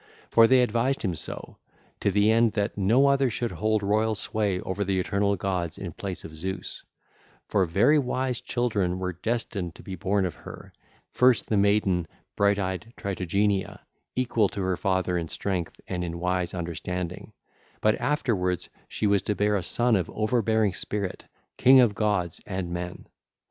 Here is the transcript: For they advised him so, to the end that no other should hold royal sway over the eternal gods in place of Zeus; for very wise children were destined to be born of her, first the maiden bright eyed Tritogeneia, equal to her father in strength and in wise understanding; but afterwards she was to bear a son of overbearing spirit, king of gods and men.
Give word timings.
For 0.31 0.47
they 0.47 0.63
advised 0.63 1.03
him 1.03 1.13
so, 1.13 1.57
to 1.99 2.09
the 2.09 2.31
end 2.31 2.53
that 2.53 2.75
no 2.75 3.05
other 3.05 3.29
should 3.29 3.51
hold 3.51 3.83
royal 3.83 4.15
sway 4.15 4.59
over 4.61 4.83
the 4.83 4.99
eternal 4.99 5.35
gods 5.35 5.77
in 5.77 5.91
place 5.93 6.23
of 6.25 6.33
Zeus; 6.33 6.83
for 7.47 7.65
very 7.67 7.99
wise 7.99 8.41
children 8.41 8.97
were 8.97 9.13
destined 9.13 9.75
to 9.75 9.83
be 9.83 9.93
born 9.93 10.25
of 10.25 10.33
her, 10.33 10.73
first 11.11 11.45
the 11.49 11.55
maiden 11.57 12.07
bright 12.35 12.57
eyed 12.57 12.95
Tritogeneia, 12.97 13.81
equal 14.15 14.49
to 14.49 14.61
her 14.63 14.75
father 14.75 15.19
in 15.19 15.27
strength 15.27 15.79
and 15.87 16.03
in 16.03 16.19
wise 16.19 16.55
understanding; 16.55 17.31
but 17.79 17.93
afterwards 18.01 18.69
she 18.87 19.05
was 19.05 19.21
to 19.21 19.35
bear 19.35 19.55
a 19.55 19.61
son 19.61 19.95
of 19.95 20.09
overbearing 20.09 20.73
spirit, 20.73 21.25
king 21.59 21.79
of 21.79 21.93
gods 21.93 22.41
and 22.47 22.71
men. 22.71 23.05